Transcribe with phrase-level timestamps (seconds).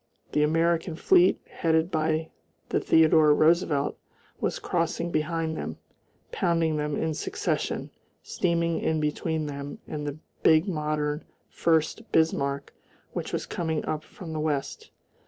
[0.31, 2.31] The American fleet, headed by
[2.69, 3.99] the Theodore Roosevelt,
[4.39, 5.77] was crossing behind them,
[6.31, 7.91] pounding them in succession,
[8.23, 12.73] steaming in between them and the big modern Furst Bismarck,
[13.13, 14.89] which was coming up from the west.